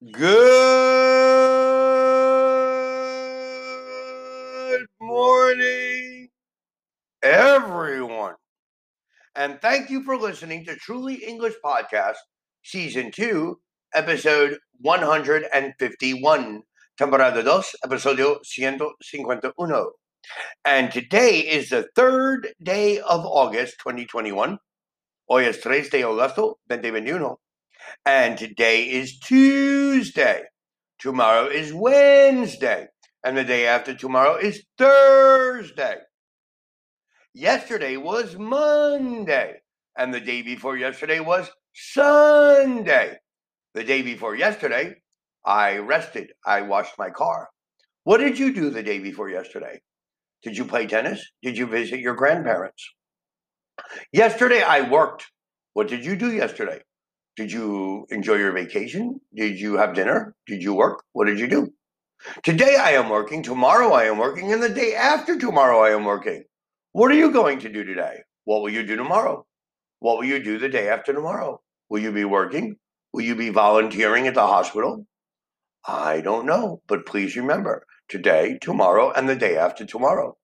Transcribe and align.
Good 0.00 0.46
morning, 5.00 6.28
everyone. 7.20 8.36
And 9.34 9.60
thank 9.60 9.90
you 9.90 10.04
for 10.04 10.16
listening 10.16 10.64
to 10.66 10.76
Truly 10.76 11.16
English 11.16 11.54
Podcast, 11.64 12.14
Season 12.62 13.10
2, 13.10 13.58
Episode 13.92 14.58
151, 14.82 16.62
Temporada 16.96 17.42
2, 17.42 17.48
Episodio 17.84 18.38
151. 18.38 19.84
And 20.64 20.92
today 20.92 21.40
is 21.40 21.70
the 21.70 21.88
third 21.96 22.54
day 22.62 23.00
of 23.00 23.26
August 23.26 23.78
2021. 23.80 24.58
Hoy 25.28 25.44
es 25.44 25.56
3 25.60 25.90
de 25.90 26.02
agosto 26.02 26.60
2021. 26.68 27.34
And 28.04 28.38
today 28.38 28.84
is 28.84 29.18
Tuesday. 29.18 30.42
Tomorrow 30.98 31.46
is 31.46 31.72
Wednesday. 31.72 32.88
And 33.24 33.36
the 33.36 33.44
day 33.44 33.66
after 33.66 33.94
tomorrow 33.94 34.36
is 34.36 34.64
Thursday. 34.78 35.96
Yesterday 37.34 37.96
was 37.96 38.36
Monday. 38.36 39.60
And 39.96 40.14
the 40.14 40.20
day 40.20 40.42
before 40.42 40.76
yesterday 40.76 41.20
was 41.20 41.50
Sunday. 41.74 43.16
The 43.74 43.84
day 43.84 44.02
before 44.02 44.34
yesterday, 44.34 44.94
I 45.44 45.76
rested. 45.78 46.32
I 46.44 46.62
washed 46.62 46.98
my 46.98 47.10
car. 47.10 47.48
What 48.04 48.18
did 48.18 48.38
you 48.38 48.52
do 48.52 48.70
the 48.70 48.82
day 48.82 48.98
before 48.98 49.28
yesterday? 49.28 49.80
Did 50.42 50.56
you 50.56 50.64
play 50.64 50.86
tennis? 50.86 51.24
Did 51.42 51.58
you 51.58 51.66
visit 51.66 52.00
your 52.00 52.14
grandparents? 52.14 52.88
Yesterday, 54.12 54.62
I 54.62 54.88
worked. 54.88 55.26
What 55.74 55.88
did 55.88 56.04
you 56.04 56.16
do 56.16 56.32
yesterday? 56.32 56.80
Did 57.38 57.52
you 57.52 58.04
enjoy 58.10 58.34
your 58.34 58.50
vacation? 58.50 59.20
Did 59.32 59.60
you 59.60 59.76
have 59.76 59.94
dinner? 59.94 60.34
Did 60.48 60.60
you 60.60 60.74
work? 60.74 61.04
What 61.12 61.26
did 61.26 61.38
you 61.38 61.46
do? 61.46 61.72
Today 62.42 62.74
I 62.74 62.90
am 62.94 63.10
working, 63.10 63.44
tomorrow 63.44 63.92
I 63.92 64.06
am 64.06 64.18
working, 64.18 64.52
and 64.52 64.60
the 64.60 64.68
day 64.68 64.96
after 64.96 65.38
tomorrow 65.38 65.78
I 65.78 65.90
am 65.90 66.04
working. 66.04 66.42
What 66.90 67.12
are 67.12 67.14
you 67.14 67.30
going 67.30 67.60
to 67.60 67.68
do 67.68 67.84
today? 67.84 68.22
What 68.42 68.62
will 68.62 68.70
you 68.70 68.84
do 68.84 68.96
tomorrow? 68.96 69.46
What 70.00 70.18
will 70.18 70.24
you 70.24 70.42
do 70.42 70.58
the 70.58 70.68
day 70.68 70.88
after 70.88 71.12
tomorrow? 71.12 71.62
Will 71.88 72.00
you 72.00 72.10
be 72.10 72.24
working? 72.24 72.74
Will 73.12 73.22
you 73.22 73.36
be 73.36 73.50
volunteering 73.50 74.26
at 74.26 74.34
the 74.34 74.44
hospital? 74.44 75.06
I 75.86 76.20
don't 76.20 76.44
know, 76.44 76.82
but 76.88 77.06
please 77.06 77.36
remember 77.36 77.86
today, 78.08 78.58
tomorrow, 78.60 79.12
and 79.12 79.28
the 79.28 79.36
day 79.36 79.56
after 79.56 79.86
tomorrow. 79.86 80.36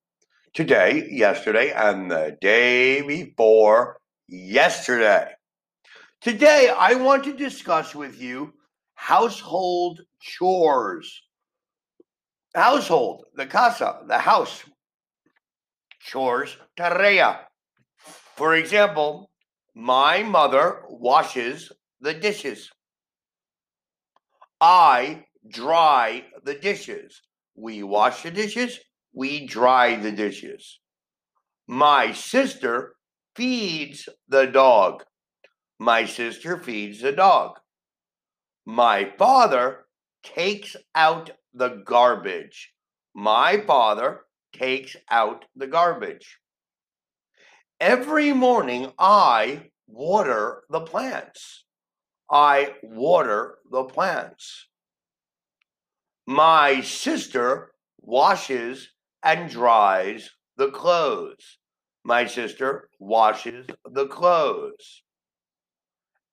Today, 0.53 1.09
yesterday, 1.11 1.73
and 1.73 2.09
the 2.09 2.37
day 2.39 3.01
before 3.01 3.97
yesterday. 4.29 5.34
Today, 6.25 6.73
I 6.75 6.95
want 6.95 7.23
to 7.25 7.37
discuss 7.37 7.93
with 7.93 8.19
you 8.19 8.51
household 8.95 10.01
chores. 10.19 11.21
Household, 12.55 13.25
the 13.35 13.45
casa, 13.45 13.99
the 14.07 14.17
house. 14.17 14.63
Chores, 16.01 16.57
tarea. 16.75 17.41
For 18.35 18.55
example, 18.55 19.29
my 19.75 20.23
mother 20.23 20.81
washes 20.89 21.71
the 22.01 22.15
dishes. 22.15 22.71
I 24.59 25.25
dry 25.47 26.25
the 26.43 26.55
dishes. 26.55 27.21
We 27.53 27.83
wash 27.83 28.23
the 28.23 28.31
dishes, 28.31 28.79
we 29.13 29.45
dry 29.45 29.95
the 29.95 30.11
dishes. 30.11 30.79
My 31.67 32.13
sister 32.13 32.95
feeds 33.35 34.09
the 34.27 34.47
dog. 34.47 35.03
My 35.79 36.05
sister 36.05 36.57
feeds 36.57 37.01
the 37.01 37.11
dog. 37.11 37.59
My 38.65 39.05
father 39.17 39.85
takes 40.23 40.75
out 40.95 41.31
the 41.53 41.83
garbage. 41.85 42.73
My 43.13 43.57
father 43.57 44.21
takes 44.53 44.95
out 45.09 45.45
the 45.55 45.67
garbage. 45.67 46.39
Every 47.79 48.31
morning, 48.31 48.93
I 48.97 49.71
water 49.87 50.63
the 50.69 50.81
plants. 50.81 51.65
I 52.31 52.75
water 52.81 53.57
the 53.69 53.83
plants. 53.83 54.67
My 56.25 56.81
sister 56.81 57.73
washes 57.99 58.89
and 59.21 59.49
dries 59.49 60.31
the 60.57 60.71
clothes. 60.71 61.59
My 62.03 62.25
sister 62.25 62.89
washes 62.99 63.67
the 63.85 64.07
clothes. 64.07 65.03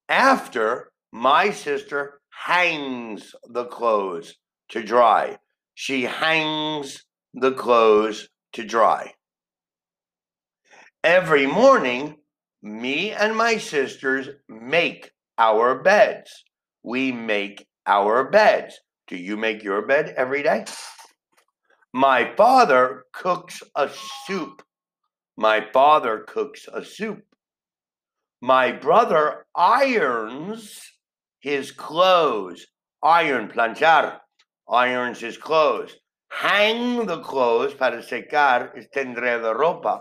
After 0.08 0.92
my 1.12 1.50
sister 1.50 2.20
hangs 2.30 3.34
the 3.48 3.66
clothes 3.66 4.34
to 4.70 4.82
dry, 4.82 5.38
she 5.74 6.02
hangs 6.02 7.04
the 7.34 7.52
clothes 7.52 8.28
to 8.52 8.64
dry. 8.64 9.14
Every 11.04 11.46
morning, 11.46 12.16
me 12.62 13.10
and 13.10 13.36
my 13.36 13.56
sisters 13.56 14.28
make 14.48 15.10
our 15.38 15.82
beds. 15.82 16.44
We 16.82 17.10
make 17.12 17.66
our 17.86 18.30
beds. 18.30 18.78
Do 19.08 19.16
you 19.16 19.36
make 19.36 19.62
your 19.62 19.86
bed 19.86 20.14
every 20.16 20.42
day? 20.42 20.64
My 21.92 22.34
father 22.36 23.04
cooks 23.12 23.62
a 23.76 23.90
soup. 24.26 24.62
My 25.36 25.66
father 25.72 26.24
cooks 26.26 26.68
a 26.72 26.84
soup. 26.84 27.22
My 28.44 28.72
brother 28.72 29.46
irons 29.54 30.82
his 31.38 31.70
clothes. 31.70 32.66
Iron, 33.00 33.48
planchar. 33.48 34.18
Irons 34.68 35.20
his 35.20 35.36
clothes. 35.36 35.94
Hang 36.28 37.06
the 37.06 37.20
clothes 37.20 37.72
para 37.74 38.02
secar, 38.02 38.72
extender 38.74 39.40
la 39.40 39.54
ropa. 39.54 40.00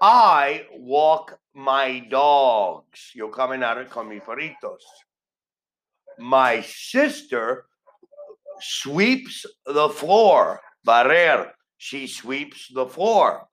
I 0.00 0.64
walk 0.72 1.38
my 1.54 2.06
dogs. 2.08 3.10
Yo 3.14 3.28
caminar 3.28 3.86
con 3.90 4.08
mis 4.08 4.22
perritos. 4.22 4.80
My 6.18 6.62
sister 6.62 7.66
sweeps 8.60 9.44
the 9.66 9.90
floor. 9.90 10.62
Barrer. 10.86 11.50
She 11.76 12.06
sweeps 12.06 12.72
the 12.72 12.86
floor. 12.86 13.46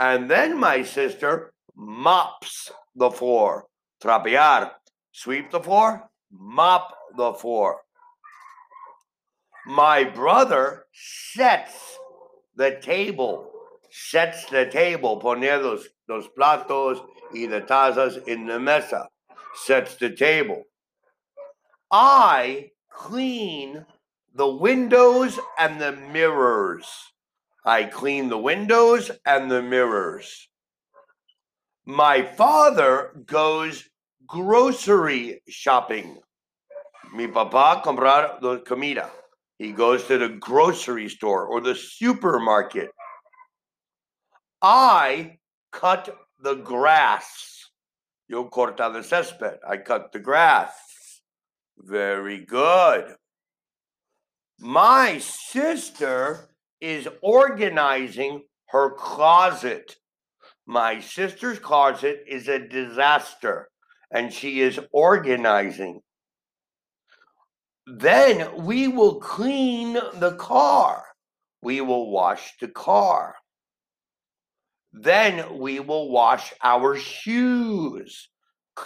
And 0.00 0.28
then 0.28 0.58
my 0.58 0.82
sister 0.82 1.52
mops 1.76 2.70
the 2.94 3.10
floor. 3.10 3.66
Trapear. 4.02 4.70
Sweep 5.12 5.50
the 5.50 5.60
floor, 5.60 6.08
mop 6.30 6.94
the 7.16 7.34
floor. 7.34 7.80
My 9.66 10.04
brother 10.04 10.86
sets 10.92 11.98
the 12.56 12.78
table. 12.80 13.50
Sets 13.90 14.46
the 14.46 14.66
table. 14.66 15.20
Poner 15.20 15.62
los, 15.62 15.86
los 16.08 16.28
platos 16.36 17.00
y 17.34 17.46
the 17.46 17.60
tazas 17.60 18.26
in 18.26 18.46
the 18.46 18.58
mesa. 18.58 19.08
Sets 19.54 19.96
the 19.96 20.10
table. 20.10 20.64
I 21.90 22.70
clean 22.90 23.84
the 24.34 24.48
windows 24.48 25.38
and 25.58 25.80
the 25.80 25.92
mirrors. 25.92 26.86
I 27.64 27.84
clean 27.84 28.30
the 28.30 28.38
windows 28.38 29.10
and 29.26 29.50
the 29.50 29.62
mirrors. 29.62 30.48
My 31.84 32.22
father 32.22 33.10
goes 33.26 33.88
grocery 34.26 35.42
shopping. 35.48 36.18
Mi 37.14 37.26
papá 37.26 37.82
comprar 37.82 38.40
la 38.40 38.58
comida. 38.58 39.10
He 39.58 39.72
goes 39.72 40.04
to 40.04 40.18
the 40.18 40.28
grocery 40.28 41.08
store 41.08 41.46
or 41.46 41.60
the 41.60 41.74
supermarket. 41.74 42.90
I 44.62 45.38
cut 45.72 46.16
the 46.40 46.54
grass. 46.54 47.68
Yo 48.28 48.48
corta 48.48 48.84
el 48.84 49.02
césped. 49.02 49.58
I 49.68 49.76
cut 49.78 50.12
the 50.12 50.20
grass. 50.20 50.72
Very 51.78 52.44
good. 52.44 53.16
My 54.60 55.18
sister 55.18 56.48
is 56.80 57.08
organizing 57.22 58.44
her 58.66 58.94
closet. 58.94 59.96
My 60.66 61.00
sister's 61.00 61.58
closet 61.58 62.24
is 62.26 62.48
a 62.48 62.58
disaster 62.58 63.68
and 64.10 64.32
she 64.32 64.60
is 64.60 64.78
organizing. 64.92 66.00
Then 67.86 68.64
we 68.64 68.88
will 68.88 69.20
clean 69.20 69.94
the 69.94 70.36
car. 70.38 71.04
We 71.62 71.80
will 71.80 72.10
wash 72.10 72.56
the 72.60 72.68
car. 72.68 73.34
Then 74.92 75.58
we 75.58 75.80
will 75.80 76.10
wash 76.10 76.52
our 76.62 76.96
shoes, 76.96 78.28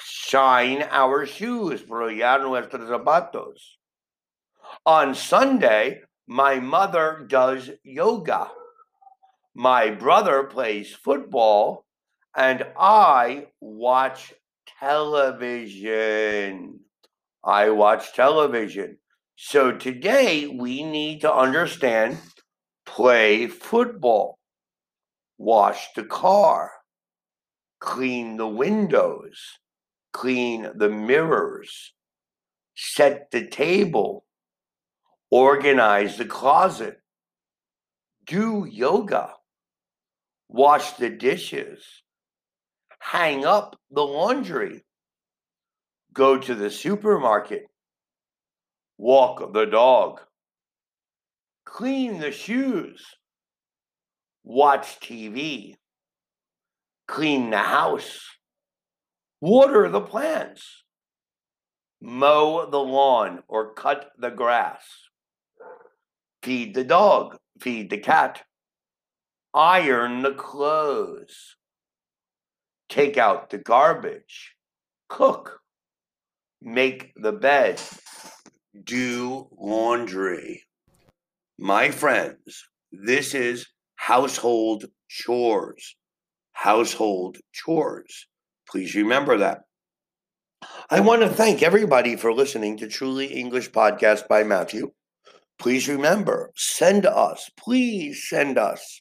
shine 0.01 0.85
our 0.91 1.27
shoes, 1.27 1.83
brillar 1.83 2.39
nuestros 2.43 2.89
zapatos. 2.89 3.59
On 4.85 5.15
Sunday, 5.15 6.03
my 6.27 6.61
mother 6.61 7.27
does 7.29 7.71
yoga. 7.83 8.51
My 9.59 9.89
brother 9.89 10.45
plays 10.45 10.95
football, 10.95 11.87
and 12.37 12.67
I 12.79 13.47
watch 13.59 14.35
television. 14.79 16.81
I 17.43 17.71
watch 17.71 18.13
television. 18.13 18.99
So 19.35 19.73
today 19.73 20.47
we 20.47 20.83
need 20.83 21.23
to 21.23 21.33
understand 21.33 22.19
play 22.85 23.47
football, 23.47 24.39
wash 25.39 25.89
the 25.95 26.05
car, 26.05 26.73
clean 27.81 28.37
the 28.37 28.47
windows, 28.47 29.41
clean 30.13 30.71
the 30.75 30.91
mirrors, 30.91 31.95
set 32.75 33.31
the 33.31 33.47
table, 33.47 34.27
organize 35.31 36.19
the 36.19 36.27
closet, 36.27 37.01
do 38.27 38.67
yoga, 38.71 39.33
wash 40.49 40.93
the 40.93 41.11
dishes, 41.11 41.85
hang 42.99 43.45
up 43.45 43.79
the 43.91 44.03
laundry, 44.03 44.85
go 46.13 46.39
to 46.39 46.55
the 46.55 46.71
supermarket, 46.71 47.67
walk 48.99 49.53
the 49.53 49.67
dog, 49.67 50.21
clean 51.65 52.21
the 52.21 52.33
shoes, 52.33 53.05
watch 54.45 54.99
TV, 55.01 55.75
clean 57.07 57.51
the 57.51 57.59
house, 57.59 58.21
water 59.41 59.89
the 59.89 60.01
plants, 60.01 60.85
mow 62.01 62.69
the 62.71 62.79
lawn 62.79 63.43
or 63.49 63.75
cut 63.75 64.11
the 64.19 64.31
grass, 64.31 64.83
feed 66.43 66.75
the 66.75 66.85
dog, 66.85 67.37
feed 67.61 67.91
the 67.91 67.99
cat, 67.99 68.43
iron 69.57 70.21
the 70.21 70.35
clothes, 70.35 71.57
take 72.91 73.17
out 73.17 73.49
the 73.49 73.57
garbage, 73.57 74.55
cook, 75.09 75.61
make 76.61 77.15
the 77.17 77.33
bed, 77.33 77.81
do 78.85 79.49
laundry. 79.59 80.63
My 81.59 81.91
friends, 81.91 82.69
this 82.93 83.35
is 83.35 83.67
household 83.95 84.85
chores. 85.09 85.97
Household 86.53 87.39
chores. 87.53 88.27
Please 88.69 88.95
remember 88.95 89.39
that. 89.39 89.61
I 90.91 91.01
want 91.01 91.23
to 91.23 91.31
thank 91.31 91.63
everybody 91.63 92.17
for 92.17 92.33
listening 92.33 92.77
to 92.79 92.89
Truly 92.89 93.27
English 93.27 93.71
Podcast 93.71 94.29
by 94.29 94.45
Matthew. 94.45 94.93
Please 95.59 95.89
remember, 95.89 96.51
send 96.57 97.07
us, 97.07 97.51
please 97.57 98.27
send 98.29 98.59
us 98.59 99.01